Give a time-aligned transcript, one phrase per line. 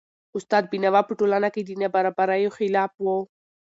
[0.37, 3.07] استاد بینوا په ټولنه کي د نابرابریو خلاف و.